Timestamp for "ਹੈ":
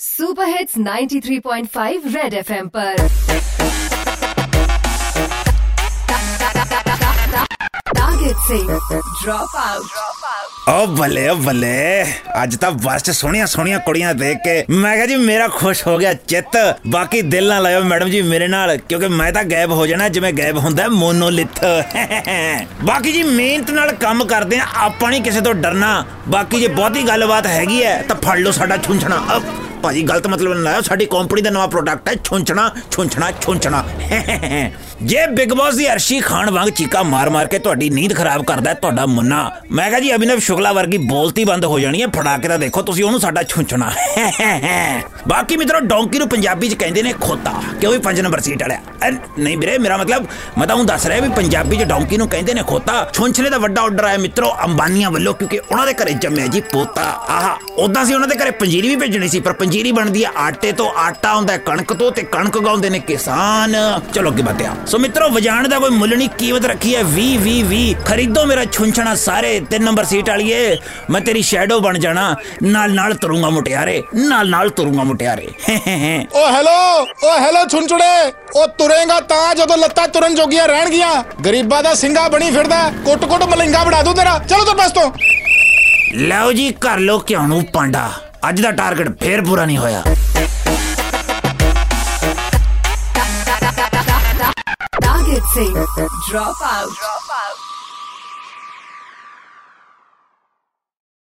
27.84-27.96, 32.09-32.13, 38.69-38.75, 42.01-42.07, 60.25-60.29, 61.53-61.57, 66.95-67.03